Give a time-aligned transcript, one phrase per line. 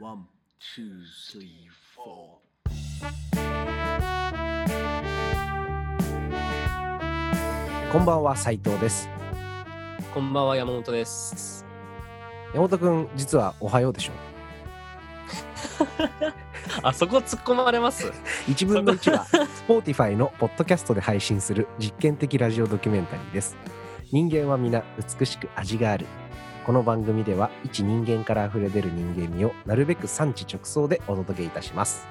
[0.00, 0.26] One,
[0.76, 1.02] two,
[1.32, 2.38] three, four.
[7.90, 9.08] こんばんは斉藤です
[10.12, 11.64] こんばんは山本です。
[12.52, 14.37] 山本くん実はおはようでしょ
[16.82, 18.12] あそこ突っ込まれます
[18.48, 19.26] ？1分の1は
[19.66, 23.56] Spotify のポッドキャストで配信する実験的ラジオドキュメンタリーです
[24.10, 24.82] 人間は皆
[25.18, 26.06] 美しく味がある
[26.64, 32.06] この番組では一人間から溢れ出る人間味をなるべく産地直送でお届けいたします、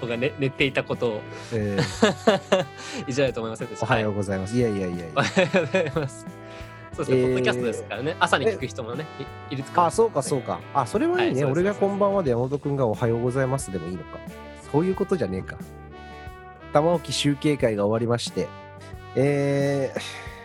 [0.00, 1.20] 僕が、ね、寝ていたことを
[1.52, 2.66] えー
[3.06, 3.86] いじられると思いませんでした。
[3.86, 4.14] おはようう。
[4.16, 6.26] ございます、い、やいやいやいやおはようございます。
[6.92, 7.26] そうですね、えー。
[7.28, 9.06] ポッドキャストですからね、朝に聞く人もね、
[9.50, 9.86] いいるか。
[9.86, 10.60] あそうかそうか。
[10.74, 14.18] あそれはいいね、はい俺がこんばんはで山本くんがおはようございますでもいいのか。
[14.70, 15.58] そういうことじゃねえか。
[16.72, 18.48] 玉置集計会が終わりまして。
[19.14, 20.00] えー、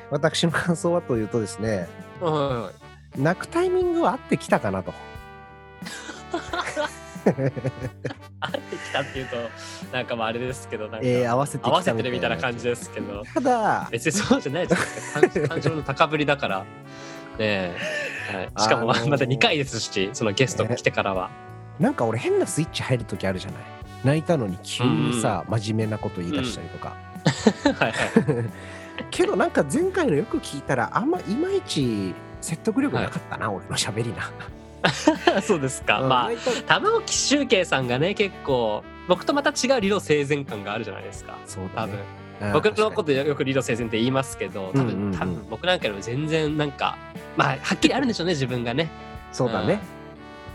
[0.10, 1.88] 私の感想はというとですね。
[2.20, 2.62] はいはい。
[2.64, 2.88] はい
[3.18, 4.94] 泣くタイミングは合ってきたかなと。
[7.24, 7.42] 会
[8.60, 9.36] ってきたっていうと、
[9.92, 15.48] なんかまああれですけど、なんか、えー、合わせてきた合わせてるみたいな感じですけど、ただ別にそうじゃないじゃないですか。
[15.48, 16.60] 感感情の高ぶりだから。
[16.60, 16.66] ね
[17.40, 17.76] え。
[18.36, 21.30] はい、しかも、あのーまだ2回ですし、そのゲスト来てからは。
[21.80, 23.64] なんか俺変なスイッチ入る時あるじゃない？
[24.04, 26.96] 泣いたのに急にさ、真面目なこと言い出したりとか、
[27.80, 27.94] はいはい。
[29.12, 34.32] けどなんか前回のよく聞いたらあんまいまいち説得力なかったな、俺の喋りな。
[35.44, 36.02] そうですか。
[36.02, 36.30] うんまあ
[36.68, 41.94] 玉置周慶さんがね結構僕とまた違う理路整然感があるじゃないですか多そうだね
[42.40, 42.48] 分。
[42.50, 46.96] あー僕のことよく理路整然って言いますけど多分、うんうんうん多分僕なんかよりも全然なんか
[47.36, 48.90] まあはっきりあるんでしょうね 自分がね。
[49.32, 49.80] そうだね。
[49.92, 49.98] うん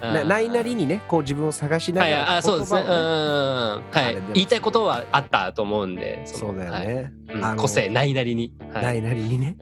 [0.02, 2.80] なないなりにね、こう自分を探しなはいがら、あそうですね。
[2.80, 7.12] うんはい言いたいことはあったと思うんでのそうだよはいね。
[7.32, 8.52] うんあの個性ないなりに。
[8.74, 9.56] はいないなりにね。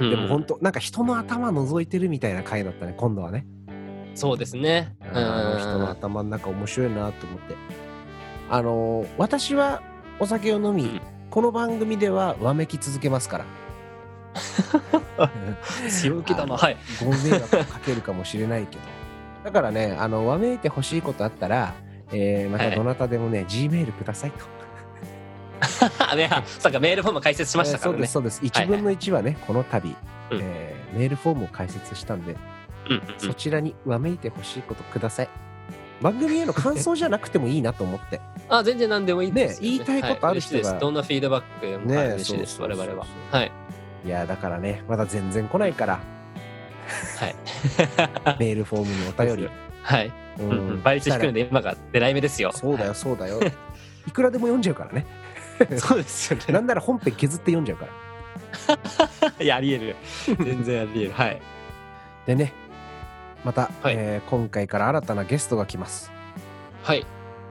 [0.00, 3.46] うんでも本当なんか人の頭覗いてるみたいな回だったね、今度はね。
[4.18, 4.94] そうですね。
[5.14, 7.54] あの人の頭の中面白いなと思って。
[8.50, 9.80] あのー私は
[10.18, 13.44] お酒を飲み、うんこの番組ではわめき続けますから。
[15.90, 16.56] 強気だな。
[16.56, 16.76] はい。
[17.04, 18.82] ご迷惑をかけるかもしれないけど。
[19.44, 21.74] だからね、あの、わめいてほしいことあったら、
[22.12, 24.46] えーまたどなたでもね、G メールくださいと。
[26.10, 28.38] あ ね、あそうかメールフォーム解説しましたからねえーそうです、。
[28.38, 28.58] そうです。
[28.58, 29.88] 1はいはい分の1はね、この度、
[30.30, 32.34] うんえーメールフォームを開設したんで、
[33.18, 35.28] そちらにわめいてほしいことください。
[36.00, 38.20] 番組への感想じゃなくてもいいなと思って。
[38.48, 43.06] あ、全然何でもいいですよ、ね言いたいことある人がはい嬉しいですどんなフィードバックでも、嬉しいです、我々は。
[43.30, 43.52] はい。
[44.04, 46.00] いや、だからね、まだ全然来ないから、
[47.18, 47.34] はい。
[48.38, 49.50] メールフォームにお便り。
[49.82, 50.12] はい。
[50.38, 52.52] ううんうん、倍率低いんで、今が狙い目ですよ。
[52.52, 53.40] そうだよ、そうだよ。
[54.06, 55.04] いくらでも読んじゃうからね。
[55.58, 55.80] はい。
[55.80, 59.28] そうですよなんなら本編削って読んじゃうから。
[59.30, 59.44] ね。
[59.44, 59.96] いや、ありえる。
[60.26, 61.12] 全然ありえる。
[61.12, 61.40] はい。
[62.26, 62.52] でね、
[63.44, 66.10] また、はいえー今回から新たなゲストが来ます。
[66.82, 67.06] はい。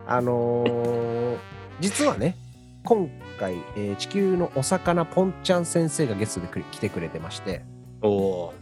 [0.06, 1.38] あのー
[1.80, 2.36] 実はね、
[2.84, 3.10] 今
[3.40, 7.64] 回、えー地球のお魚ポンちゃん先生がゲストで来てくれてまして、
[8.02, 8.54] おお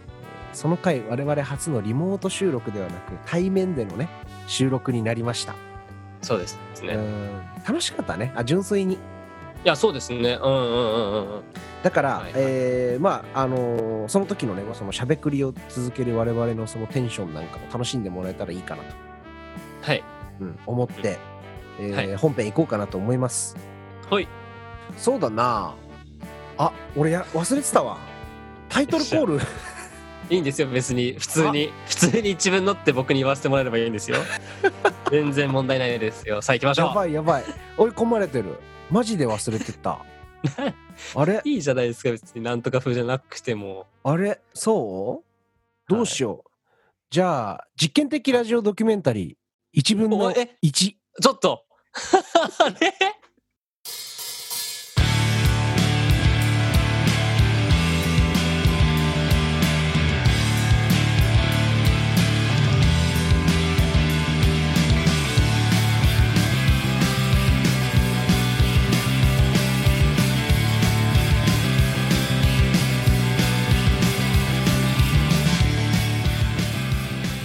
[0.53, 4.07] その回、我々初のリモート収録ではなく、対面でのね、
[4.47, 5.53] 収録になりました。
[5.53, 5.55] ー。
[6.21, 6.93] そうですね。
[6.93, 8.31] いうん楽しかったね。
[8.35, 8.97] あ、純粋に。
[9.67, 10.37] や、そうですね。
[10.41, 11.43] うんうんうんうんうん。
[11.83, 18.89] だから、はいはいえーまああのーその時のねそのしゃべくりを続ける我々のそのテンションなんかも楽しんでもらえたらいいかなと、
[19.81, 20.03] はい。
[20.39, 21.17] うん思って、
[21.79, 23.55] えーはい本編行こうかなと思います
[24.09, 24.27] はい。
[24.97, 25.73] そうだな
[26.57, 27.97] あ俺や忘れてたわ
[28.69, 29.39] タイトルコール
[30.29, 31.13] いいんですよ、別に。
[31.19, 31.71] 普通に。
[31.85, 34.17] 普通に自分のって僕に言わせてもらえればいいんですよ。
[35.11, 36.41] 全然問題ないですよ。
[36.41, 36.95] さあ行きましょやう。
[36.95, 37.43] ばいやばい
[37.77, 38.57] 追い込まれてる
[38.91, 39.99] マジで忘れてた。
[41.15, 41.41] あれ？
[41.43, 43.87] いいじゃないですか、別になんとか風じゃなくても。
[44.03, 44.39] あれ？
[44.53, 45.23] そ
[45.89, 45.93] う？
[45.93, 46.49] どうしよう、
[47.09, 49.81] じゃあ実験的ラジオドキュメンタリー。
[49.81, 51.65] 1分のおえ？1ちょっと。
[52.59, 52.93] あれ？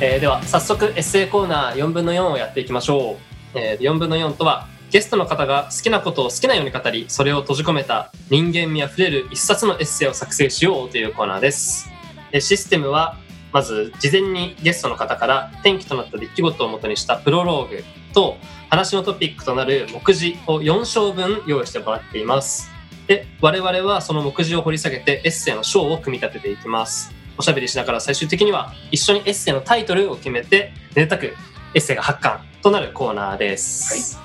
[0.03, 3.19] えーでは早速エッセイコーナー4分の4をやっていきましょ
[3.55, 11.91] う、えー4分の4とはゲストの方が好きなことを好きなように語りそれを閉じ込めた人間味あふれる一冊のエッセイを作成しようというコーナーです
[12.33, 13.19] えーシステムは
[13.53, 18.39] まず事前にゲストの方から転機となった出来事をもとにしたプロローグと
[18.71, 22.71] 話のトピックとなる目次を4章分用意してもらっています。
[23.07, 27.20] で、我々はその目次を掘り下げてエッセイの章を組み立てていきます。
[27.41, 31.35] おしゃべりしながら最終的には一緒にエッセイのタイトルを決めて、めでたくエ
[31.77, 34.19] ッセイが発刊となるコーナーです。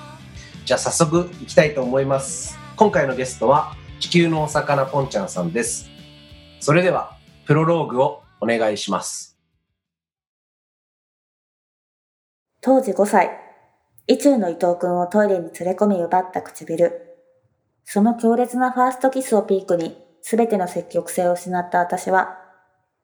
[0.66, 2.58] じゃあ早速いきたいと思います。
[2.76, 5.90] 今回のゲストは地球のお魚ぽんちゃんさんです。
[6.60, 7.16] それでは
[7.46, 9.38] プロローグをお願いします。
[12.60, 13.30] 当時5歳、
[14.08, 17.16] 意中の伊藤君をトイレに連れ込み奪った唇。
[17.86, 22.45] その強烈なファーストキスをピークに、すべての積極性を失った私は、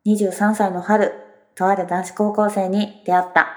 [0.07, 1.13] 23歳の春、
[1.53, 3.49] とある男子高校生に出会った。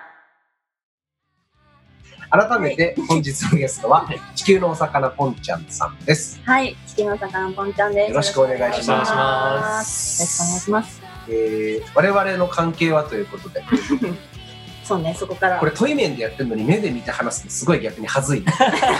[2.30, 8.10] 改めて本日のゲストは地球のお魚ぽんちゃんさんですはい、地球の魚ぽんちゃんです。
[8.10, 9.10] よろしくお願いしますよろし
[10.36, 11.02] くお願いします。
[11.30, 13.64] えー我々の関係はということで
[14.84, 15.58] そうね、そこから。
[15.58, 18.44] これ対面でやってるのに目で見て話すのすごい逆に恥ずい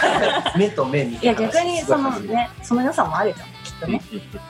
[0.57, 4.01] 目と目見いや、て話す逆にそのね、その良さもあるじゃん、きっとね。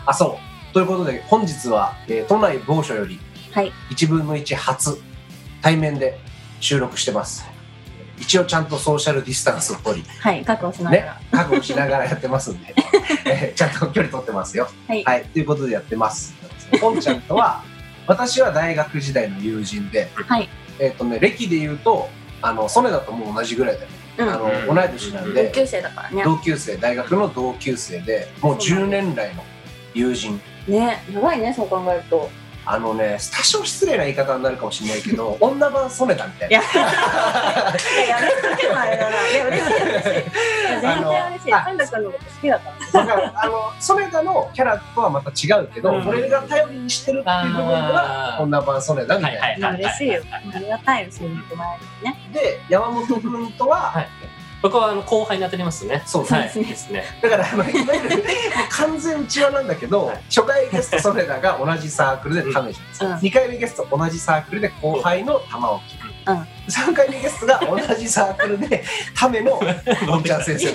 [0.07, 3.21] あそうということで本日は、えー都内某所より
[3.53, 3.73] はい。
[3.91, 5.01] 1分の1初
[5.63, 6.19] 対面で
[6.61, 7.45] 収録してます
[8.19, 10.99] 一応ちゃんとソーシャルディスタンスを取りはい、確保しながね
[11.31, 11.39] ら。
[11.39, 12.75] 覚悟しながらやってますんで、
[13.27, 15.05] えーちゃんと距離取ってますよはい。
[15.05, 16.35] はいということでやってます
[16.81, 17.63] ポンちゃんとは
[18.09, 20.49] 私は大学時代の友人ではい。
[20.81, 22.09] えっ、とね歴で言うと
[22.43, 26.25] あの曽根田ともう同じぐらいだよね、うんあのうん同い年なんで同級生だからね。
[26.25, 29.45] 同級生大学の同級生でもう10年来の
[29.95, 32.31] 友人ね、やばいね、そう考えると。
[32.67, 36.63] あのね多少失礼な言い方になるかもしれないけど 女版曽根田みたいないや、
[38.07, 39.29] いや、やめとけばあれだな。
[39.29, 40.11] いや、嬉しい、嬉しい。
[40.11, 41.53] いや全然嬉しい。
[41.53, 43.05] あのサンダ君のこと好きだから。
[43.05, 50.23] だからあの曽根田のキャラとはまた違うけど、うん俺が頼りにしてるっていう部分は女版曽根田みたいな、はいはいいや嬉しいよ。
[50.33, 52.31] ありがたいよ、そう言ってもらえるね。
[52.33, 54.09] で山本君とは、はい
[54.65, 56.03] 僕はあの後輩に当たりますね。
[56.07, 57.05] そうですね。
[57.21, 58.25] だからあのいわゆる
[58.71, 63.17] 完全内輪なんだけど、はい初回ゲスト曽根田が同じサークルでタメじゃん、うん。
[63.19, 65.85] 2回目ゲスト同じサークルで後輩の玉置、
[66.27, 66.37] うん。
[66.67, 68.83] 3回目ゲストが同じサークルで
[69.15, 69.61] タメの
[70.07, 70.73] のんちゃん先生う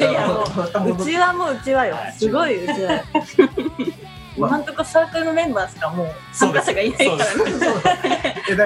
[1.03, 1.95] ちはもううちはよ。
[1.95, 2.13] はい。
[2.15, 3.03] すごいうちはよ。
[4.37, 7.25] 今んとこサークルのメンバーしかもう参加者がいないから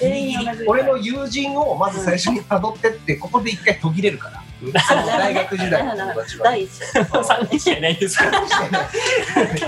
[0.66, 4.42] 俺の友人をまず最初に辿ってってここで一回途切れるから
[4.72, 6.44] 大学時代の友達は。
[6.44, 7.24] 第一章。
[7.24, 8.42] 三人しかいないんですから。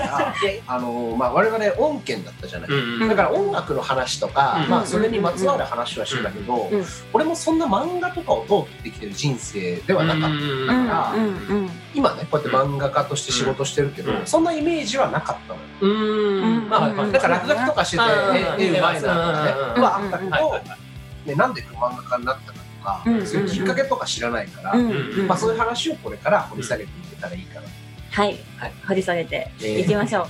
[0.05, 0.33] あ
[0.67, 3.09] あのまあ我々音源だったじゃない、うん。
[3.09, 14.25] だから音楽の話とか、うんまあ、それにまつわる話はしてたけど、うん俺もそんな漫画とかを通ってきてる人生ではなかった、うんうん今ねこうやって漫画家として仕事してるけど、うん。
[14.25, 15.59] そんなイメージはなかったの。
[15.59, 16.69] よ、うん。
[16.69, 18.07] まあうんだから落書きとかしてて、う
[18.57, 20.29] ん絵絵うまいなとかね、うんはあったけど、
[21.25, 27.67] ね、なんで漫画家になったかとか、うんそういうきっかけとか知らないから、うんうんまあ、そういう話をこれから掘り下げていけたらいいかな、
[28.11, 30.27] はいはい掘り下げてえーいきましょう。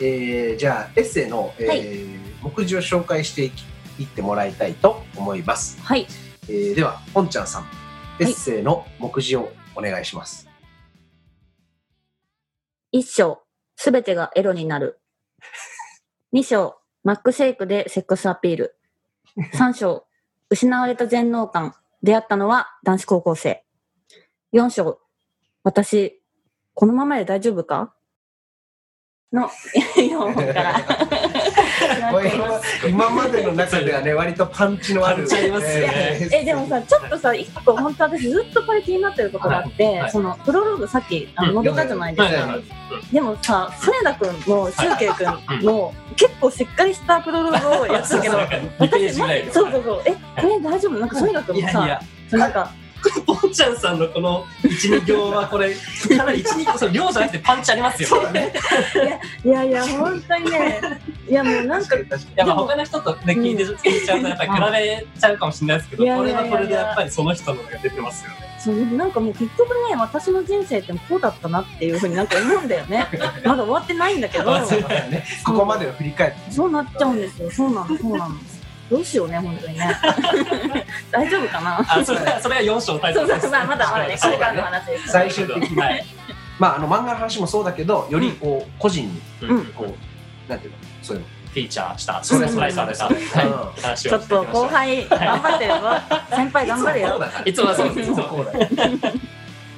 [0.00, 3.44] えーじゃあエッセイの、えーはい目次を紹介して
[3.98, 6.06] いってもらいたいと思います、はい。
[6.46, 7.66] えーではポンちゃんさん
[8.20, 10.46] エッセイの目次をお願いします、
[12.92, 13.42] 一章、
[13.76, 15.00] すべてがエロになる。
[16.32, 18.76] 二章、マックシェイクでセックスアピール。
[19.54, 20.06] 三章、
[20.50, 21.74] 失われた全能感。
[22.04, 23.64] 出会ったのは男子高校生。
[24.52, 25.00] 4章、
[25.62, 26.22] 私、
[26.74, 27.94] このままで大丈夫か？
[29.32, 29.48] の
[29.96, 30.80] 4本から。
[32.24, 35.66] 今今までの中ではね割とパンチのあるパンチあります。
[35.78, 39.98] よねえでもさちょっとさ一個本当私ずっとこれ気になってることがあって、はい。
[39.98, 40.10] はい。
[40.10, 41.64] そのプロローグさっきあのうん。
[41.64, 42.58] 述べたじゃないですか、
[43.12, 45.26] でもさ曽根田君もシュウケイ君
[45.64, 50.02] の結構しっかりしたプロローグをやってたけど2ページぐらいのそうそうそう。
[50.04, 50.98] えこれ大丈夫？
[51.00, 52.00] なんか曽根田君もさいやいや、
[52.30, 52.70] そうなんか
[53.26, 58.52] ポンちゃんさんのこの1、2行はこれ、かなり1、2行、その量じゃなくてパンチありますよね。
[59.44, 60.80] いやいや本当にね。
[61.28, 61.96] いやもうなんか
[62.36, 68.36] やっぱ他の人とね、聞いて聞いちゃうと、やっぱり比べちゃうかもしれないですけど、これはこれでやっぱりその人のが出てますよね。
[68.64, 73.06] そうなんかもう結局ね私の人生ってこうだったなっていうふうになんか思うんだよね。
[73.44, 74.44] まだ終わってないんだけど。
[75.44, 76.50] ここまでを振り返って。
[76.50, 77.50] そうなっちゃうんですよ。
[77.50, 78.34] そうなのそうなの
[78.90, 79.96] どうしようね本当にね。
[81.10, 81.78] 大丈夫かな？
[81.88, 83.48] あ、それは、それが4章タイトルです。
[83.48, 85.08] まあまだまだねこれからの話です。
[85.08, 86.04] 最終的に、はい。
[86.58, 89.64] まああの漫画の話もそうだけどよりこう個人にうん。
[89.66, 90.78] こうなんていうの？
[91.02, 91.28] そういうの。
[91.54, 93.80] フィーチャーした、それスライスされた、それそれはい。
[93.80, 95.80] 話ちょっと後輩頑張ってるぞ
[96.30, 97.22] 先輩頑張れよ。
[97.44, 98.00] いつもそう。
[98.00, 98.52] いつもこうだ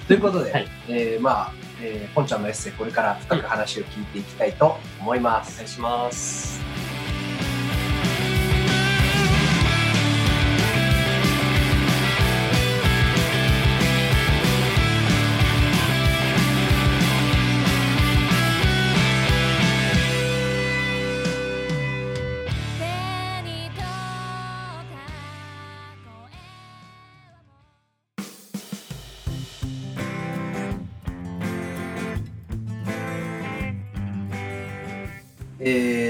[0.09, 0.69] ということで、はい。
[0.89, 6.86] えーまあ、えー、ポンちゃんのエッセイこれから深く話を聞いていきたいと思います、お願いします。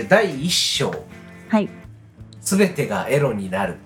[0.06, 0.94] ー、第1章。
[1.48, 1.68] はい。
[2.40, 3.76] 「すべてがエロになる」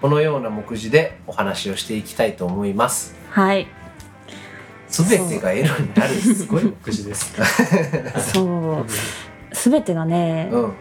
[0.00, 3.14] このような目次でお話をしていきたいと思います。
[3.30, 3.68] はい。
[4.88, 6.14] すべてがエロになる。
[6.14, 7.34] すごい目次です。
[8.34, 9.54] そう。
[9.54, 10.72] すべてがね、うん。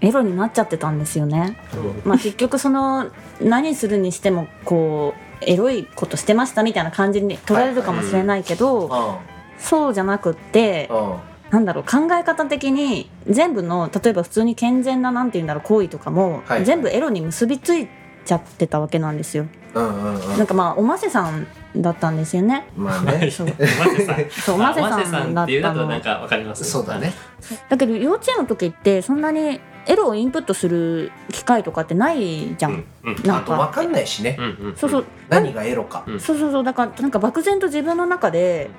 [0.00, 1.58] エロになっちゃってたんですよね。
[2.04, 3.10] まあ結局その
[3.40, 9.20] 何するにしてもこうエロいことしてましたみたいな感じに取られるかもしれないけど、
[9.58, 10.88] そうじゃなくって
[11.52, 16.64] なんだろう考え方的に全部の例えば普通に健全ななんて言うんだろう行為とかも、はい。
[16.64, 17.88] 全部エロに結びつい
[18.24, 19.46] ちゃってたわけなんですよ。
[19.74, 20.38] うんうんうん。
[20.38, 22.66] なんかまあおませさんだったんですよね。
[22.74, 23.28] まあね。
[23.30, 23.48] そう。
[23.48, 23.56] おま
[23.94, 24.30] せさん。
[24.30, 27.12] そうおませあおませさんだったのとなんかわかりますそうだね。
[27.68, 32.84] だけど幼稚園の時ってそんなにエロをインプットする機会とかってないじゃん。
[33.04, 33.22] うんうん。
[33.26, 33.52] なんか。
[33.54, 34.36] あと分かんないしね。
[34.38, 34.76] うんうん。
[34.76, 35.04] そうそう。
[35.28, 36.04] 何がエロか。
[36.06, 36.18] うん。
[36.18, 36.64] そうそうそう。
[36.64, 38.70] だからなんか漠然と自分の中で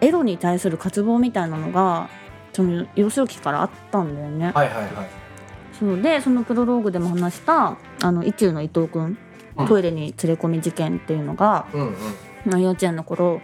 [0.00, 2.08] エロに対する渇望みたいなのが
[2.52, 4.52] その幼少期からあったんだよね。
[4.52, 5.10] はいはいはい。
[5.78, 9.16] そうでそのプロローグでも話したあの意中の伊藤君
[9.56, 9.66] うん。
[9.66, 11.94] トイレに連れ込み事件っていうのが、うんうん。
[12.46, 13.40] まあ、幼稚園の頃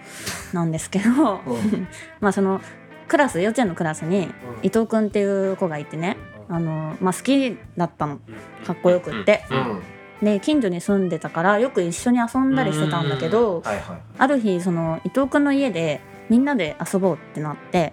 [0.53, 1.89] なんですけど、うん。
[2.21, 2.61] まあその
[3.09, 4.29] クラス幼稚園のクラスに
[4.63, 6.17] 伊藤君っていう子がいてね。
[6.51, 8.21] あの、まあ、好きだったの。
[8.67, 9.45] かっこよくって。
[9.51, 9.59] うん。
[9.59, 9.83] うん
[10.23, 17.93] で近所に住んでたからよく一緒に遊んだりしてたんだけど、はいはいある日その伊藤君の家でみんなで遊ぼうってなって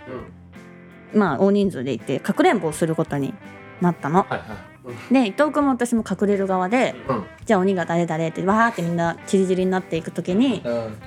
[1.15, 3.33] まあ大人数で行ってかくれんぼをすることに
[3.81, 4.19] なったの。
[4.19, 5.13] はいはい。
[5.13, 7.25] で伊藤君も私も隠れる側でうん。
[7.45, 10.97] じゃあ鬼が誰々ってわーってみんなチリチリになっていく時にうん。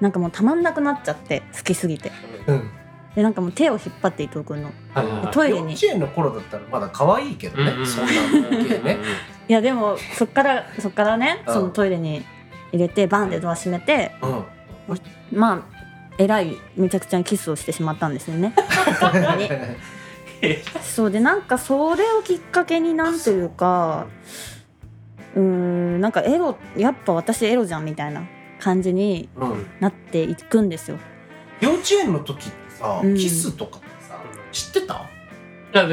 [0.00, 2.12] なんかもうたまんなくなっちゃって好きすぎて。
[2.46, 2.70] うん。
[3.14, 4.70] でなんかもう手を引っ張って伊藤君の。
[5.32, 5.72] トイレに。
[5.72, 7.86] 幼稚園の頃だったらまだ可愛いけどね、うんうん。
[7.86, 8.98] そんなね。
[9.46, 11.54] いやでもそっからそっからねうん。
[11.54, 12.24] そのトイレに
[12.72, 15.38] 入れてバンでドア閉めてうん。
[15.38, 15.73] まあ
[16.18, 18.54] えらいめちゃくちゃにキスをしてしまったんですよね。
[20.82, 24.06] そうでなんかそれをきっかけになんというか
[25.34, 28.22] うーんなんかエロやっぱ私エロじゃんみたいな
[28.60, 29.66] 感じにうん。
[29.80, 30.98] なっていくんですよ。
[31.60, 34.20] 幼稚園の時ってさ、うんキスとかってさ、
[34.52, 35.02] 知ってた？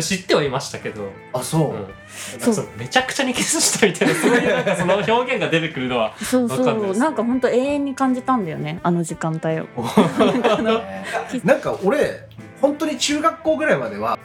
[0.01, 1.71] 知ってはいましたけど、あ、そう。
[1.71, 1.87] うん。
[2.39, 2.55] そう。
[2.55, 9.67] なんかめちゃくちゃにキスしたみたいなそういうなんかその表現が出てくるのはそうわかんないですそうなんか本当永遠に感じたんだよねあの時間帯を。
[11.43, 12.27] なんか俺
[12.61, 14.19] 本当に中学校ぐらいまでは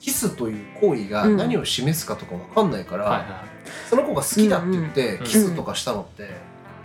[0.00, 1.36] キスという行為がうん。
[1.36, 3.44] 何を示すかとかわかんないから、はいは
[3.88, 6.30] その子が好きだって言ってうんキスとかしたのって、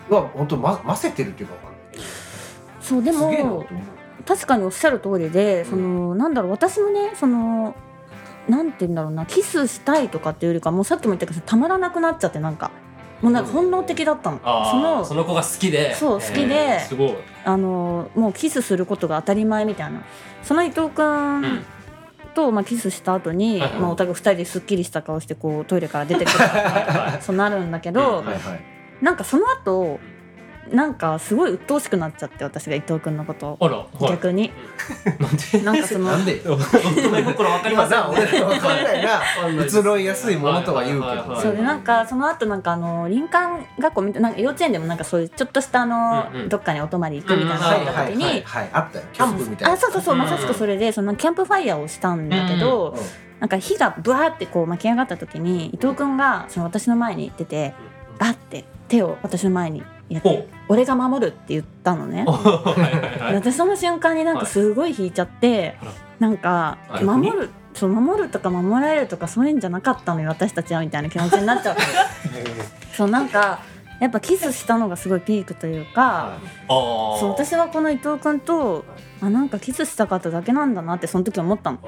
[0.10, 1.82] は本当ま混ぜてるっていうかわかんない。
[1.92, 2.04] けど
[2.82, 3.66] そうでも
[4.26, 7.76] 確かにおっしゃる通りで、そのなんだろう私もねその
[8.48, 12.72] なんて言うんだろうなキスしたいとかっていうよりかもうさっきも言ったけどたまらなくなっちゃってなんか。
[13.22, 14.40] もうなんか本能的だったの。
[14.40, 15.94] そのその子が好きで。
[15.94, 16.56] そう好きで。
[16.56, 17.16] えーすごい。
[17.46, 20.02] あのもうキスすることが当たり前みたいな。
[20.42, 21.66] その伊藤君ん
[22.34, 23.80] と、まあ、キスした後に、はいはい。
[23.80, 26.38] まあ、お互い2人ですっきりした顔してこうトイレから出てくる
[27.22, 28.26] そうなるんだけど、うん。
[28.26, 28.62] はいはい。
[29.02, 30.00] なんかその後
[30.70, 33.48] なんかすごい鬱陶しくなっちゃって私が伊藤君のこと。
[33.50, 34.10] をあらはい。
[34.10, 34.52] 逆に。
[35.20, 35.62] なんで？
[35.62, 36.42] なんかそのなんで？
[36.46, 39.04] 大人心わかりません今さ俺らわかんない。
[39.04, 41.42] な移ろいやすいものとは言うけど。
[41.42, 46.50] そうでなんかその後なんかあの林間学校みたいななんか幼稚園でもなんかそういうちょっとしたあの、うんうん。
[46.50, 48.70] どっかにお泊まり行くみたいなのがはいはいあった時に、はいはい。
[48.72, 49.06] あったよ。
[49.14, 49.74] キャンプみたいな。
[49.74, 52.96] あそうそうそううんまさしくそれでそのキャンプファイヤーをしたんだけど、
[53.40, 57.74] なんか火がブワーってこう巻き上がった時に伊藤君がその私の前に出て
[58.20, 62.26] バッて手を私の前にやっほて「俺が守る」って言ったのね。
[63.34, 65.92] 私その瞬間になんかすごい引いちゃって、あら。
[66.20, 71.82] なんかはい守るそう守るとか守られるとかそういうんじゃなかったのよ私たちはみたいな気持ちになっちゃって
[72.94, 73.60] そうなんか
[74.00, 76.38] やっぱキスしたのがすごいピークというか、
[76.68, 77.20] あー。
[77.20, 78.84] そう私はこの伊藤君と
[79.24, 81.80] あなんかキスしたかっただけなんだなってその時思ったの。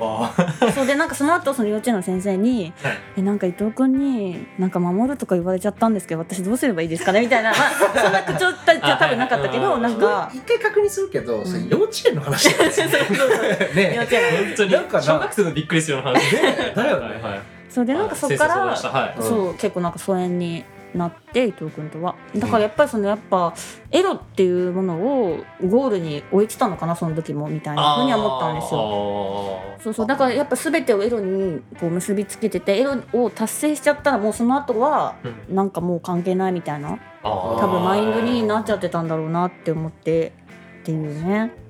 [0.76, 12.74] そうでなんかその後その幼稚園の先生にはい「えなんか伊藤君になんか守るとか言われちゃったんですけど私どうすればいいですかね?」みたいな、まあ、そんな口調じゃ 多分なかったけどあはいなんか一回確認するけど、それうん幼稚園の話だよね。
[13.10, 14.72] 幼ね稚園本当に
[15.02, 16.36] 小学生のびっくりするような話。
[16.36, 17.06] ねだよね。
[17.06, 17.40] はいはい。
[17.70, 19.20] そうでなんかそっからはい。
[19.20, 19.24] うん。
[19.24, 20.64] そう結構なんか疎遠に
[20.94, 22.16] なって伊藤君とは。
[22.36, 23.54] だからやっぱりそのやっぱ
[23.92, 28.80] エロっていうものをゴールに置いてたのかなその時もみたいなふうには思ったんですよ。
[28.80, 30.08] よそうそう。
[30.08, 35.16] だからやっぱ全てをエロにこう結びつけててエロを達成しちゃったらもうその後は
[35.50, 40.34] なんかもう関係ないみたいな多多分マインドになっちゃってたんだろうなって思って
[40.82, 41.63] っていうね。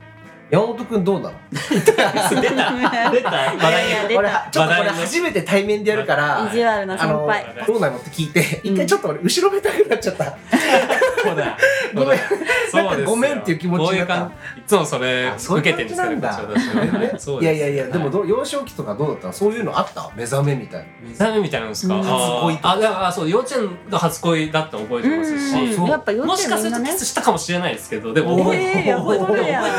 [0.53, 1.35] 山本君どうなの？
[1.51, 2.11] 出た。
[2.29, 2.71] 出た。
[2.71, 4.19] 話題いや出た。
[4.19, 7.65] 俺ちょっとこれ初めて対面でやるから意地悪な先輩。
[7.65, 7.97] どうなの？
[7.97, 10.37] って聞いて一回ちょっと俺後ろめたくなっちゃった
[11.23, 11.57] そうだ
[11.93, 12.19] ごめん。
[12.19, 13.05] そうですよ。
[13.05, 17.41] ごめんっていう気持ちこういう感じいつもそれ受けてるんですけど私は。
[17.41, 18.13] いやいやいやでもはい。
[18.13, 19.27] どう幼少期とかどうだった？
[19.27, 20.09] のそういうのあった？
[20.15, 20.85] 目覚めみたいな。
[21.09, 22.03] 目覚めみたいなのですか、初
[22.43, 25.89] 恋あだからあそう幼稚園が初恋だって覚えてますし、そう。
[25.89, 28.37] やっぱ幼もしかするとキスしたかもしれないですけどでも。
[28.37, 29.73] 覚ええーやばい覚えてない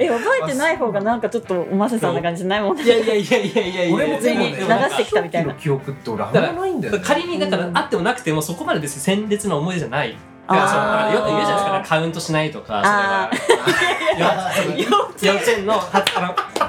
[0.00, 5.54] え覚えてない方がなんかちょっとおませさんな感じないもんねいやいやいやいやいやいや俺も普通に流してきたみたいな。
[5.54, 10.12] 記憶って俺あんまないんだよね仮にだからうんあってもなくてもそこまで別に鮮烈な思い出じゃない。
[10.12, 10.16] だ
[10.46, 14.52] からそうだからあーよく言うじゃないですかカウントしないとかあそれは
[15.22, 15.66] 幼稚園。
[15.66, 16.20] の初あ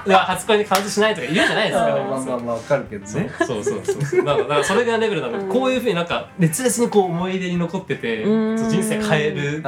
[0.06, 3.30] の初恋にカウントしないとか言うじゃないですか、まあまあまあわかるけどね。
[3.40, 4.26] そうそうそうそう。
[4.26, 5.38] だからだからそれがレベルなの。
[5.38, 5.50] で、うん。
[5.50, 9.64] こういうふうになんか熱烈にこう思い出に残ってて人生変える。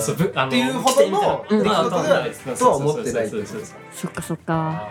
[0.00, 4.88] そうぶあのっていうほどの出来事ではとは思ってないってことそうそうそうそうそっかそっか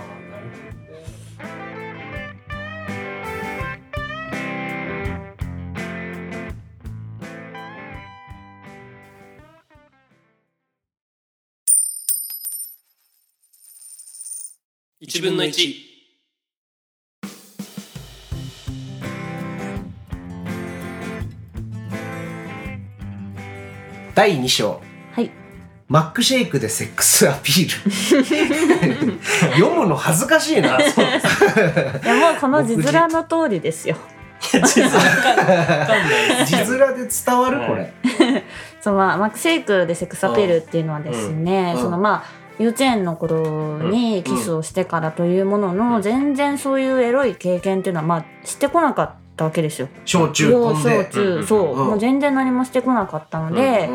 [15.01, 15.73] 1分の1
[24.13, 24.79] 第2章。
[25.13, 25.31] はい。
[25.87, 27.83] マックシェイクでセックスアピー
[29.09, 29.17] ル。
[29.57, 30.77] 読むの恥ずかしいな。
[30.77, 30.83] い
[32.05, 33.97] やもうこの字面の通りですよ。
[34.39, 34.91] 字面。
[36.93, 37.91] で伝わるこれ。
[38.79, 41.81] そのまあマックシェイクでセックスアピールっていうのはですね、うん。
[41.81, 49.89] そのまあ幼稚園の頃にキスをしてからというものの、全然そういうエロい経験っていうのはまあしてこなかったわけですよ。
[50.05, 51.87] 小中幼小飛んで中、うんそう、うん。
[51.87, 53.89] もう全然何もしてこなかったので、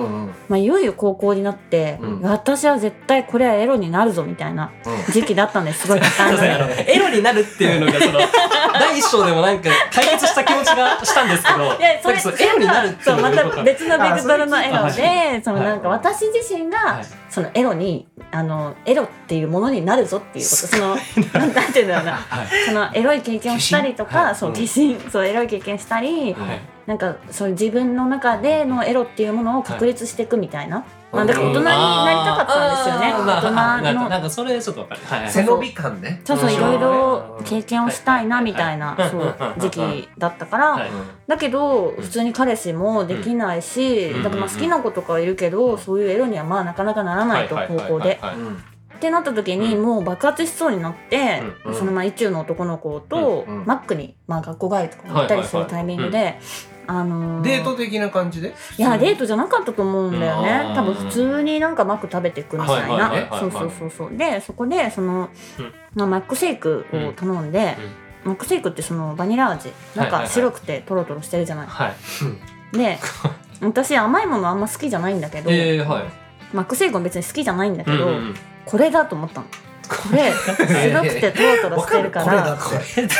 [0.48, 2.20] まあ、いよいよ高校になって、うん。
[2.22, 4.72] 私は絶対これはエロになるぞみたいな
[5.12, 6.00] 時期だったんですすごい
[6.88, 8.18] エロになるっていうのがその
[8.78, 15.98] 第一章でもなんか解決した気持ちがしたんですけど いやそれエロになるっていそううまた別のベクトルのエロでそのなんかはい。
[15.98, 20.56] 私自身が、はいそのエロにあのエロっていうものになるぞっていうこと。
[20.72, 20.96] その
[21.34, 22.12] なんなんていうんだろうな。
[22.12, 22.46] はい。
[22.64, 24.98] そのエロい経験をしたりとか、はいそううん化身。
[25.10, 33.12] そうエロい経験したり、はいなんかそういう自分の中でのエロっていうものを確立していくみたいな、まあだから大人になりたかったんですよね。
[33.12, 33.52] 大人の。
[33.54, 33.82] なん。
[33.82, 35.00] かなんかそれちょっとわかる。
[35.04, 35.20] はい。
[35.22, 36.20] はい背伸び感ね。
[36.24, 40.90] そうそううんいろいろ経験をしたいなみたいなはいそう時期だったから、はい。
[41.26, 44.22] だけど普通に彼氏もできないし、うん。
[44.22, 48.20] だってまあ好きな子とかはいるけど、そういうエロにはまあなかなかならないと高校で。
[48.96, 51.74] ってなった時にもう爆発しそうになって、うん。
[51.74, 56.38] そのまあ一中の男の子とマックに、まあ、学校帰りとかに行ったりするタイミングで、
[56.86, 58.54] あのーデート的な感じで？
[58.78, 60.68] いやデートじゃなかったと思うんだよね。
[60.68, 60.74] うん。
[60.74, 63.40] 多分普通になんかマック食べていくみたいはいはいなはいはい。
[63.40, 64.16] そうそうそうそう。
[64.16, 65.74] でそこでその、うん。
[65.94, 67.76] まあ、マックシェイクを頼んで、
[68.24, 69.70] マックシェイクってそのバニラ味。
[69.94, 70.28] なんかはいはいはい。
[70.30, 71.88] 白くてトロトロしてるじゃない、は
[72.72, 72.76] い。
[72.76, 72.98] で
[73.60, 76.04] 私甘いものあんま好きじゃないんだけど、ええはい。
[76.52, 78.34] マックシェイクも別に好きじゃないんだけど、うんうん。
[78.64, 79.46] これだと思ったの
[79.88, 83.14] これ白くてトロトロしてるかわらこれだ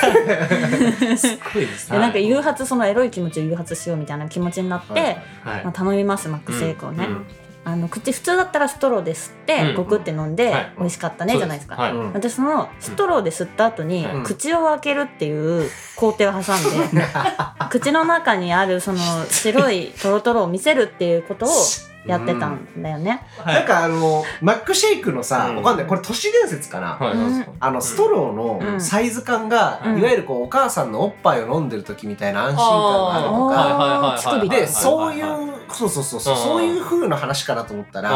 [0.94, 1.90] ってすごいです。
[1.90, 7.26] でなんか誘発そのエロい気持ちを誘発しようみたいな気持ちになって、はいはいまあ、頼みますマックシェイクをね、うん。
[7.64, 10.72] あの口普通だったらストローで吸って、うんゴクって飲んで、はい。
[10.78, 11.92] 美味しかったねじゃないですか、はい。
[11.92, 12.12] うん。
[12.12, 17.02] 私そのストローで吸った後に、うん口を開けるっていう工程を挟んで
[17.70, 18.98] 口の中にあるその
[19.28, 21.48] 白いトロトロを見せるっていうことを
[22.06, 23.22] やってたんだよね。
[23.38, 25.56] はいなんかあのマックシェイクのさうん。
[25.56, 25.86] わかんない。
[25.86, 26.98] これ都市伝説かな？
[27.60, 28.74] あのストローうん。
[28.74, 29.98] のサイズ感が、うん。
[29.98, 34.54] いわゆるこうお母さんのおっぱいを飲んでる時みたいな安心感があるとはいか。
[34.56, 38.10] でそういはうそうそうそうそううんそういう風な話かなと思ったら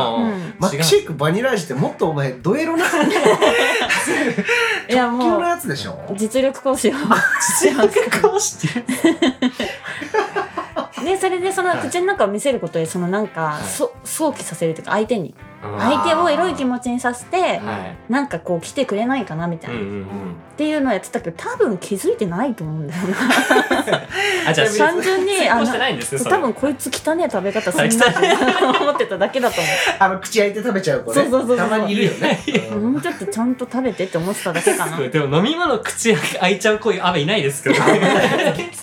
[0.59, 2.85] マックシェイクバニラ味ってもっとお前ドエロな。
[2.85, 3.05] 直
[4.89, 5.99] いや球もうのやつでしょ？
[6.17, 6.93] 実力行使を。
[6.93, 8.81] してますこうして。
[8.81, 8.87] で
[11.21, 11.79] それでそのはい。
[11.81, 13.61] 口の中を見せることでそのなんか、
[14.05, 18.13] 想起させるというか相手には相手をエロい気持ちにさせてい。
[18.13, 20.05] なんかこう来てくれないかなみたいな、っうんうんうん。
[20.57, 23.17] ていうのをやってたけど多分気づいてないと思うんだよな。
[24.49, 26.31] あじゃあ 単純にあの成功してないんですねそれ。
[26.31, 28.13] 多分こいつ汚ねえ食べ方するな
[28.73, 29.57] と思ってただけだと
[29.99, 31.23] あの口開いて食べちゃう子ね。
[31.23, 31.57] そうそうそうそう。
[31.59, 32.41] たまにいるよね。
[32.71, 34.99] 思 うもうちょっとちゃんと食べてって思ってただけかな。
[34.99, 37.77] でも飲み物口開いちゃう子あんまいないですけど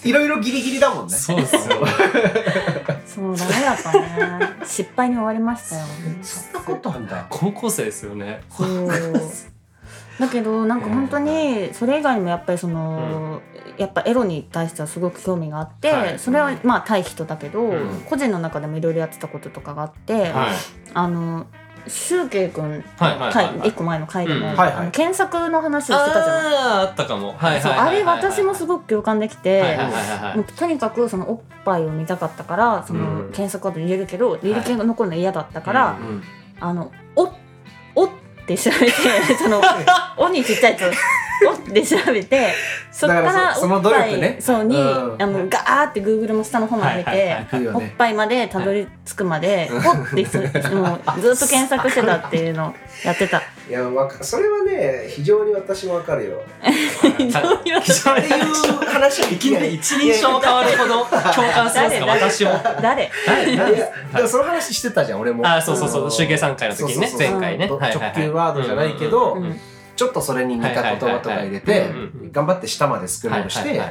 [0.04, 1.16] いろいろギリギリだもんね。
[1.16, 1.62] そうですよ
[3.18, 4.00] そうダメだったね。
[4.64, 5.86] 失敗に終わりましたよ。
[6.22, 7.26] そんなことあんだ。
[7.32, 8.42] 高校生ですよね。
[8.52, 8.88] そう。
[10.20, 13.42] だけどなんか本当にそれ以外にもやっぱりその、
[13.78, 16.20] やっぱエロに対してはすごく興味があって、はい。
[16.20, 18.04] それはまあ対人だけど、ん。
[18.08, 20.56] 個人の中でもいろいろやってたこととかがあって、はい。
[20.94, 21.48] あの
[21.89, 24.56] シュウケイ君の回はい一個前の回でも、
[24.91, 27.36] 検索の話をしてたじゃないあったかも。
[27.39, 29.78] あれ私もすごく共感できて、
[30.58, 33.32] とにかくそのおっぱいを見たかったからそのうん。
[33.32, 35.97] 検索ワード入れるけど履歴が残るの嫌だったから、
[36.60, 37.34] あのお
[37.95, 38.10] おっ
[38.45, 38.91] て調べて
[39.38, 39.62] その
[40.17, 42.54] おにちっちゃいやつおって調べて
[42.91, 44.38] そっかららそその努力ね。
[44.39, 45.21] そうに、うん。
[45.21, 47.76] あのガーってグーグルも下の方まで見て、はいはいはい。
[47.76, 50.38] おっぱいまでたどり着くまで、おってす
[50.73, 52.73] もうずっと検索してたっていうのを
[53.06, 53.41] やってた。
[53.69, 56.41] いやわかそれはね非常に私もわかるよ。
[57.17, 62.08] 非常にっていう話いきなり一人称変わるほど共感するんですか？
[62.08, 62.32] 誰？
[62.32, 62.52] 私も。
[62.82, 63.12] 誰？
[64.13, 64.28] 誰？
[64.28, 65.45] その話してたじゃん俺も。
[65.45, 67.08] あそうそうそう集計3回の時にね。
[67.08, 67.67] そうそうそう前回ね。
[67.67, 68.12] どはいはいはい。
[68.13, 69.60] 直球ワードじゃないけど、うん
[69.98, 71.90] ちょっとそれに似た言葉とか入れて
[72.32, 73.82] 頑張って下までスクロールして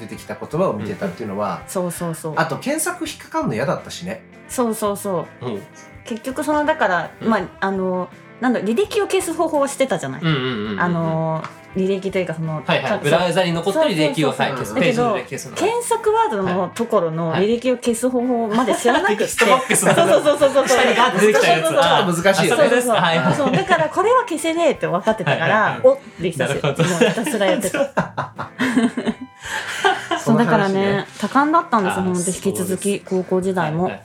[0.00, 2.34] 出てきた言葉を見てたっていうのは、そうそうそう。
[2.36, 4.22] あと検索引っかかるの嫌だったしね。
[4.48, 5.46] そうそうそう。
[5.46, 5.62] うん。
[6.04, 8.08] 結局そのだから、まああの
[8.40, 11.42] なんだ履歴を消す方法はしてたじゃない、あの
[11.76, 12.84] 履歴というかその、はいはい。
[12.84, 14.74] かブラウザに残ってる履歴を消す。
[14.74, 17.44] ページのだ履歴消すの検索ワードのところのはい。
[17.44, 20.68] 履歴を消す方法まで知らなくて、テキストボックスのそうそうそうそうそう。
[20.68, 21.70] 下にガーッて出てきたやつ。
[21.70, 22.88] 難しいよねあそれです。
[22.88, 23.34] はいはい。
[23.34, 25.72] そうだからこれは消せねえって分かってたから、はいはい。
[25.72, 27.90] はいおってひたすらやってた。
[30.18, 34.02] そうだからね多感だったんです本当引き続き高校時代も、はいはい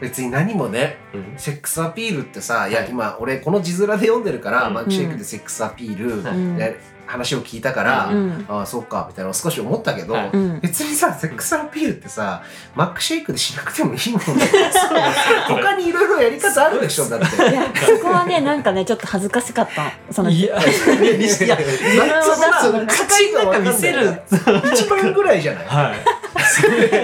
[0.00, 1.34] 別に何もねうん。
[1.36, 4.74] セックスアピールってさいや今俺この字面で読んでるから、うん。
[4.74, 6.22] マックシェイクでセックスアピール、
[7.08, 10.30] 話を聞いたから、うんああそうかみたいなのを少し思ったけど、はい。
[10.32, 10.60] うん。
[10.60, 12.42] 別にさセックスアピールってさ
[12.74, 14.46] マックシェイクでしなくてもいいもんね。
[15.48, 17.36] 他にいろいろやり方あるでしょだって。
[17.50, 19.84] いやそこはねなんかねちょっと恥ずかしかった。
[19.84, 24.20] のそのいやいやいやその使い方見せる
[24.72, 26.18] 一番ぐらいじゃないはい。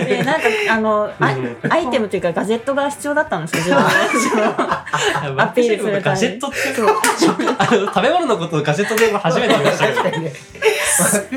[0.06, 1.56] でなんかあのアイうん。
[1.70, 3.76] アイテムというかガジェットが必要だったんですよ
[4.12, 4.42] 自分
[5.36, 9.86] のアピールするためにガジェットって食べ物のことをガジェットで初めて見ました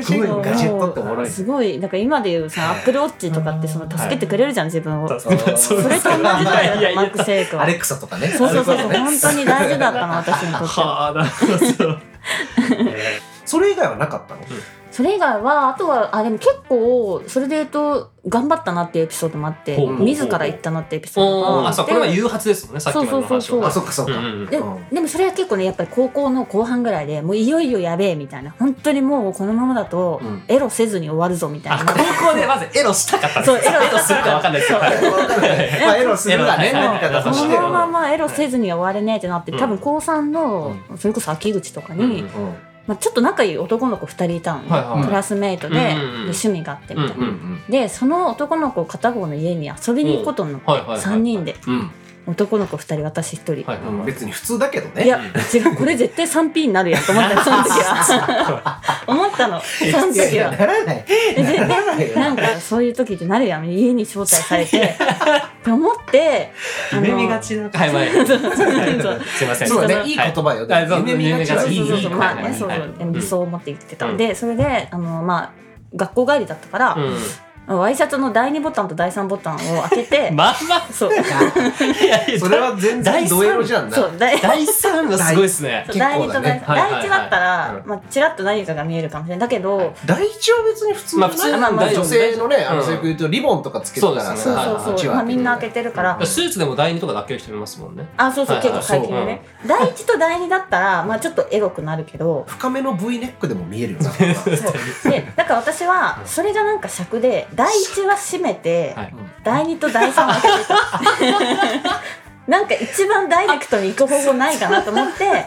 [0.02, 5.08] すごいガジェットっておもろいすごいだから今でいうさアップルウォッチとかってその助けてくれるじゃん自分を。
[5.08, 5.82] そうそそう。
[5.82, 7.62] そうれと同じだよマックシェイクは。
[7.62, 8.28] アレクサとかね。
[8.28, 11.98] そうそうそう本当に大事だったの私にとってははあなるほど。
[13.44, 14.40] それ以外はなかったの？
[14.98, 21.68] それ以外はあとはあでも結構それで言うと頑張ったなっていうエピソードもあってほうほうほう自ら言ったなっていうエピソードがあって。
[21.68, 23.60] あそうこれは誘発ですもんねさっきまでの話そうそうそう。
[23.60, 24.88] はあそっかそっか、うんうんでうん。
[24.92, 30.42] でもそれは結構ねやっぱり高校の後半ぐらいでもういよいよやべえみたいな本当にもうこのままだとうん。
[30.48, 35.04] エロせずに終わるぞみたいな、あ高校でまずエロしたかったんですそうエロエロするかわかんないですけどはい。
[35.04, 35.80] わかんない。
[35.86, 37.24] まあエロするがねエロはいみたいなはい。
[37.24, 39.58] としてこのままエロせずには終われねえってなって、うん。
[39.60, 42.56] 多分高3の、それこそ秋口とかに、うんうん
[42.88, 45.04] まあ、ちょっと仲いい男の子2人いたのね、はいはい。
[45.04, 45.92] クラスメイトで,、うんうんうん。
[45.92, 47.14] で趣味があってみたいな。
[47.16, 51.54] うんうんでその男の子片方の家に遊びに行くことになって、はいはいはい3人で。
[51.66, 51.90] うん
[52.28, 55.04] 男の子2人私1人、はい別に普通だけどね。
[55.04, 55.18] いや
[55.52, 59.60] 違うこれ絶対 3P になるやんと思ったのその時は思ったの。
[59.60, 61.04] その時はならない。
[61.36, 62.18] ならないよ。
[62.18, 64.78] なんかそういう時ってなるやん家に招待されて。
[64.98, 66.52] って思って
[66.92, 68.10] あの夢見がちなはいはい。
[68.12, 71.52] そうすいませんそうだそうねいい言葉よはいそう夢見がち。
[71.52, 72.10] はいいそうそうそう。
[72.10, 74.16] そうまあねそうはい理想を持って言ってた、うん。
[74.16, 75.50] でそれであのまあ
[75.96, 77.18] 学校帰りだったから、うん
[77.76, 80.86] ワイシャツの第2ボタンと第3ボタンを開けて、 まあまあ。
[80.90, 81.10] そう。
[81.12, 81.16] い
[82.06, 85.86] やいやそれは全然ドエロじゃんなそう第第三がすごいですね。
[85.94, 86.62] 第2と第構だね。
[86.66, 87.02] 3、はいはいはい。
[87.02, 89.40] 第1だったら、うんまあ、ちらっと何かが見えるかもしれない。
[89.40, 92.78] だけど、第一は別に普通まあ普通まあまあ女性のねあうん。
[92.78, 94.54] のそういう言うとリボンとかつけてたらそうそう
[94.84, 98.06] そうそう、まあ、みんな開けてるから、スーツでも第二とかで開ける人いますもんね。
[98.16, 102.44] あそうそう、結構最近はね、第1と第2だったら、まあ、ちょっとエロくなるけど。
[102.46, 104.10] 深めの V ネックでも見えるよな。
[104.10, 105.10] そう。
[105.10, 109.14] でだから私はそれがなんか尺で第1は閉めて、はい。
[109.42, 110.64] 第2と第3は開けて。
[111.82, 112.00] た
[112.46, 115.44] なんか一番ダイレクトに行く方法ないかなと思って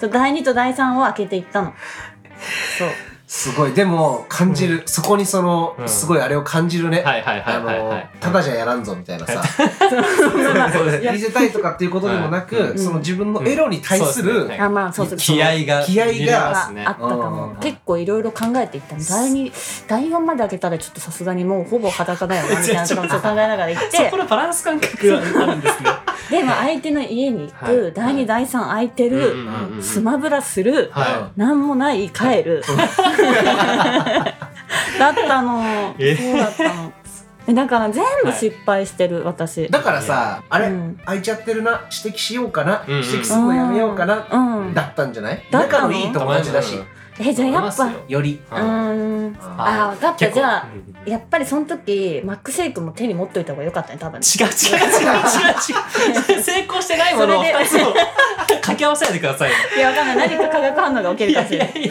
[0.00, 1.74] そう第2と第3を開けていったの。
[2.78, 2.88] そう
[3.32, 3.72] すごい。
[3.72, 4.82] でも感じる。
[4.84, 5.88] そこにそのうん。
[5.88, 7.02] すごいあれを感じるね。
[8.20, 9.42] ただじゃやらんぞみたいなさ。
[11.10, 12.78] 見せたいとかっていうことでもなくん。
[12.78, 14.50] その自分のエロに対する
[15.16, 17.56] 気合が気合があったかも、うん。
[17.56, 19.02] 結構いろいろ考えていったの。
[19.02, 19.52] 第2
[19.88, 25.88] 第4まで開けたらちょっとさすがにもうほぼ裸だよなみたいなところちょっと考えながら行っそてこのバランス感覚があるんですね
[26.32, 27.92] でも相手の家に行く、はい。
[27.92, 29.82] 第2第3空いてる、うんうんうんうん。
[29.82, 32.62] スマブラする、はなんもない帰る。
[34.98, 35.62] だったの。
[35.98, 36.16] え。
[36.16, 36.92] そうだったの。
[37.48, 39.68] えだから全部失敗してる、私。
[39.68, 43.02] だからさあれうん開いちゃってるな指摘しようかなうんうん。
[43.04, 44.74] 指摘するのやめようかなうん。
[44.74, 45.42] だったんじゃない？
[45.50, 46.80] 仲のいい友達だし。
[47.18, 48.22] えじゃあやっぱよ。
[48.22, 48.40] り。
[48.50, 49.36] うーん。
[49.58, 50.30] ああ分かった。
[50.30, 50.66] じゃあ
[51.04, 56.42] やっぱりその時マックシェイクも手に持っといた方が良かったね多分違う違う違う違う違う。
[56.42, 57.58] 成功してないものをそれで。
[57.58, 57.94] 2つを
[58.62, 60.28] 掛け合わせないでくださいよいやわかんない。
[60.28, 61.90] 何か化学反応が起きるかもしれない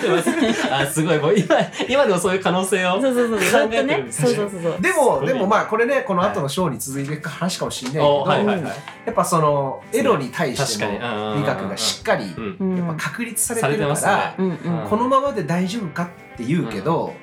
[0.72, 1.56] あすごいもう今
[1.88, 8.74] 今でもそういう可能性をそうそうそうずっと考えてるんねそうそうそうそうでもでもまあこれねこの後のショーに続いていく話かもしれないけおど、はいはいはい
[9.06, 17.14] やっぱそのエロに対しての美学がしっかりうんうんやっぱ確立されてるから、ねうんうんこのままで大丈夫かって言うけど、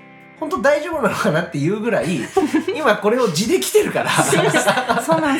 [0.40, 2.20] 本当大丈夫なのかなっていうぐらい
[2.74, 4.10] 今これを地で来てるから。
[4.10, 5.04] そうなんです。
[5.06, 5.36] そうなん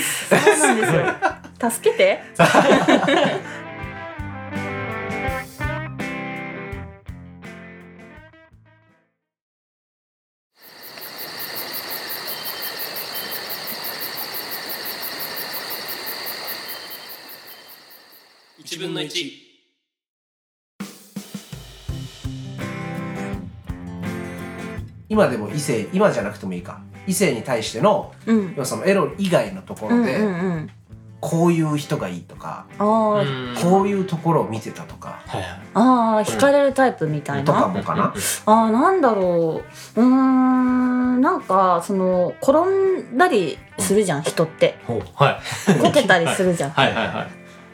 [0.81, 1.71] ですよ。
[1.71, 2.23] 助けて。
[18.61, 19.48] 1分の1
[25.09, 26.81] 今でも異性今じゃなくてもいいか。
[27.07, 28.53] 異性に対してのうん。
[28.55, 30.71] 要はそのエロ以外のところで、うんうんうん。
[31.21, 33.25] こういう人がいいとか、こ
[33.83, 35.61] ういうところを見てたとか、はいはい。
[35.75, 39.63] あー惹かれるタイプみたいとかなもかな、あーなんだろ
[39.97, 40.01] う。
[40.01, 42.59] うーんなんかその転
[43.13, 44.79] んだりするじゃん人って。
[44.87, 45.41] は
[45.77, 45.81] い。
[45.81, 46.71] こけたりするじゃん。
[46.79, 47.23] はいはいは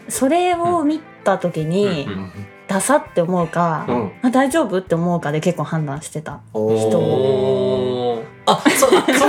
[0.08, 0.10] い。
[0.10, 2.32] それを見た時に、うん
[2.74, 4.12] ダサって思うか、うん。
[4.22, 6.40] あ大丈夫って思うかで結構判断してた。
[6.52, 6.58] 人
[6.98, 8.24] おー。
[8.46, 9.26] あそ その人そ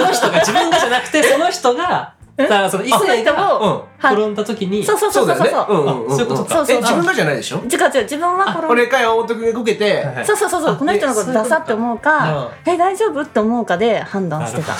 [0.00, 3.68] の人が自分がじゃなくてその人がだからその異性がうん
[3.98, 4.84] はい転んだ時に。
[4.84, 5.46] そうそうそうそうそう。
[5.46, 6.04] だよね。
[6.06, 6.54] うそういうことか。
[6.56, 7.56] そうそうえ自分がじゃないでしょ？
[7.56, 10.26] 違う違う自分は転ん俺か山本君がこけて、はいはい。
[10.26, 10.76] そうそうそうそう。
[10.76, 14.74] この人のことダサって思うかえ大丈夫って思うかで判断してた。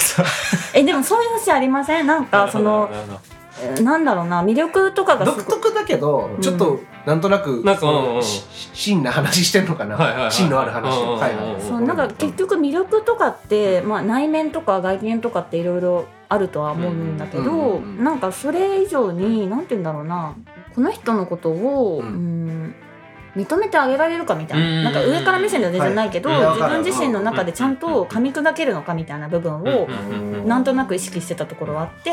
[0.75, 2.07] えでもそういう節ありません？
[2.07, 3.19] なんかそのなるほど。
[3.33, 3.36] え
[3.83, 6.41] なんだろうな魅力とかが独特だけど、うん。
[6.41, 8.23] ちょっとなんとなくなんかうんうん。
[8.23, 10.99] し真な話してんのかな、はいはいはい真のある話。
[11.01, 20.35] うんうんうんはいはいそうなんか結局魅力とかって、まあ、内面とか外見とかっていろいろあるとは思うんだけど、うんうんうんなんかそれ以上になんて言うんだろうな。
[20.75, 22.75] この人のことを、ううんん
[23.37, 26.41] 認めてあげられるかみたいな,、うんなんか上から目線では全然ないけど、はい。
[26.57, 29.89] 自分自身の中でちゃんと噛み砕けるのかみたいな部分を
[30.47, 32.11] なんとなく意識してたところはあって、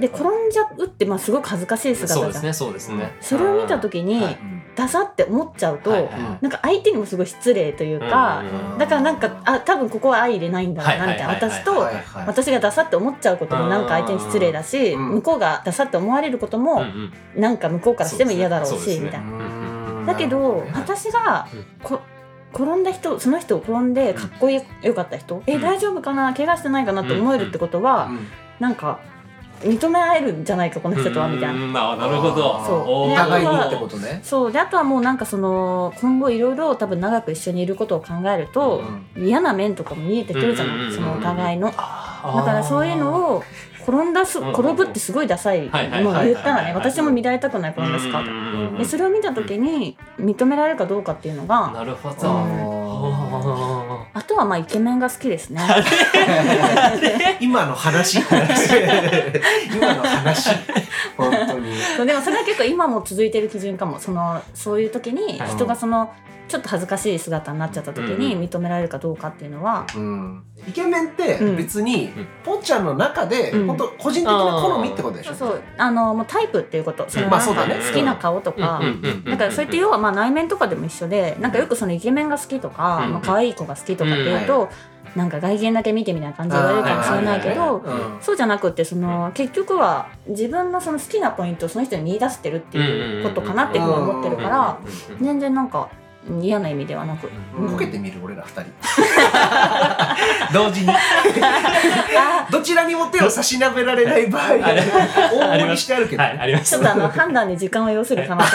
[0.00, 2.22] で転んじゃうってまあすごく恥ずかしい姿じゃん。
[2.22, 3.12] そうですねそうですね。
[3.20, 4.38] それを見た時に、はい。
[4.76, 5.90] ダサって思っちゃうと、
[6.40, 8.42] なんか相手にもすごい失礼というか、
[8.76, 11.28] だからなんかあ多分ここは相入れないんだろうなみたいな。
[11.28, 11.88] 私と
[12.26, 15.08] 私がダサって思っちゃうこともなんか相手に失礼だし、うん。
[15.16, 17.12] 向こうがダサって思われることうんもうん。
[17.40, 19.63] なんか向こうからしても嫌だろうしみたいな。
[20.04, 20.12] うん。
[20.12, 22.00] だけど私がうんこ
[22.52, 24.62] 転んだ人その人を転んでかっこよ
[24.94, 25.60] かった人、えうん。
[25.60, 26.32] 大丈夫かな？
[26.34, 27.02] 怪我してないかな？
[27.02, 28.26] って思えるってことは、うん。
[28.60, 29.00] なんか
[29.62, 31.28] 認め合えるんじゃないかこの人とは？
[31.28, 31.54] みたいな。
[31.54, 31.72] うん。
[31.72, 32.64] ななるほど。
[32.64, 33.10] そう。
[33.10, 34.20] お互いにってことね。
[34.22, 34.52] そう。
[34.52, 38.84] であとはもうなんかその今後いろいろ多分長く一緒にいることを考えると、
[39.16, 40.90] 嫌な面とかも見えてくるじゃうんうんうんうん。
[40.90, 41.68] ないそのお互いの。
[41.68, 43.42] だからそういうのを
[43.86, 52.16] 転んだすうんうん転ぶってすごいダサいは言ったらねはい私も見られたくない転んだスカーでそれを見た時に認められるかどうかっていうのがなるほど。
[53.04, 55.60] ああとはまあイケメンが好きですね。
[55.60, 58.20] ー 今の話？
[59.74, 60.50] 今の話。
[61.16, 62.06] 本当に。
[62.06, 63.98] でもそれは結構今も続いてる基準かも。
[63.98, 66.12] そのそういう時にはい人がその
[66.46, 70.44] ちょっと恥ずかしい姿になっちゃった時にうん認められるかどうかっていうのは、うん。
[70.68, 71.56] イケメンってうん。
[71.56, 73.66] 別に、うんぽっちゃんの中で、うん。
[73.66, 75.34] 本当個人的な好みってことでしょ？
[75.34, 75.62] そうそう。
[75.78, 77.06] あのもうタイプっていうこと。
[77.08, 77.76] そのまあそうだね。
[77.76, 84.68] 好きな顔とか、うんからそうやって要はまあ内面とかでも一緒でなんかよくそのイケメンが好きとか、うんまあ可愛い子が好きとかっていうと、
[85.16, 87.84] なんか外見だけ見てみたいな感じで言われるかもしれないけど
[88.20, 94.78] そうじゃなくってその結局は自分のその好きなポイントをその人に見出してるっていうことかなっていうふうに思ってるから
[95.20, 95.88] 全然なんか
[96.40, 97.30] 嫌な意味ではなく。
[97.58, 97.70] うん。
[97.70, 98.70] こけてみる俺ら二人。
[100.54, 100.88] 同時に。
[102.50, 104.56] どちらにも手を差し伸べられない場合。
[104.56, 106.70] 大盛りしてあるけど、はいあります。
[106.70, 108.44] ちょっとあの判断に時間を要するかな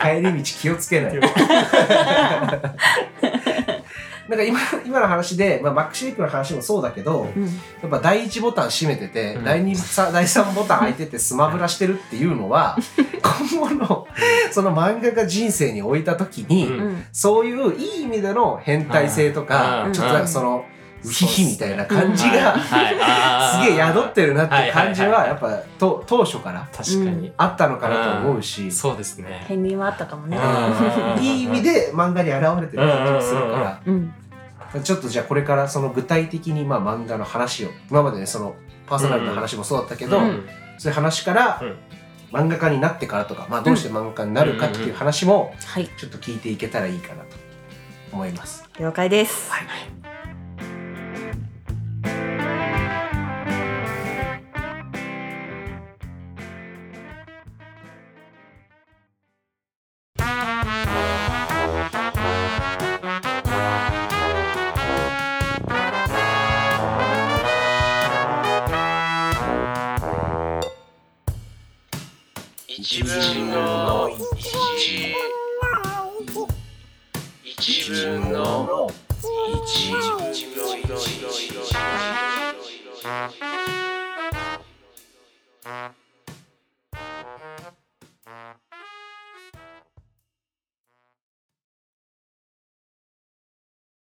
[0.00, 1.12] 帰り道気をつけない
[4.28, 7.44] なんか今 今の話で、まあ、マックシェイクの話もそうだけどうん。
[7.44, 7.50] や
[7.86, 9.44] っぱ第1ボタン閉めてて、うん。
[9.44, 12.76] 第2さ 第3ボタン開いててスマブラしてるっていうのは
[13.50, 14.06] 今後の
[14.50, 16.78] その漫画家人生に置いた時に、うん。
[16.78, 19.92] うんそういういい意味での変態性とか、うん。
[19.92, 20.73] ちょっとなんかその、ウ
[21.10, 27.32] ヒヒみたいな感じが、 すげえ宿ってるなっていう感じははいやっぱと当初から確かに。
[27.36, 29.44] あったのかなと思うし、そうですね。
[29.48, 30.38] 片鱗はあったかもね。
[30.38, 31.22] うん。
[31.22, 34.14] いい意味で漫画に現れてる感じがするかうん。
[34.72, 37.68] らちょっとじゃあこれからその具体的にまあ漫画の話を。
[37.90, 38.54] 今までねその
[38.86, 40.48] パーソナリティの話もそうだったけど、うん。
[40.78, 41.76] そういう話からうん。
[42.32, 45.88] 漫画家になってからとか、まあ、どうして漫画家になるかっていう話もはい。
[45.96, 47.36] ちょっと聞いていけたらいいかなと
[48.12, 48.68] 思います。
[48.78, 49.52] 了解です。
[49.52, 50.03] はい